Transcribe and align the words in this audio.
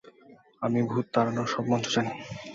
আমি 0.61 0.79
ভূত 0.89 1.05
তাড়ানো 1.13 1.43
সব 1.53 1.63
মন্ত্র 1.71 1.89
জানি। 1.95 2.11